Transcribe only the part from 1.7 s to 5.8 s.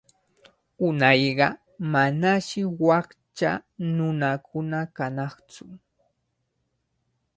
manashi wakcha nunakuna kanaqtsu.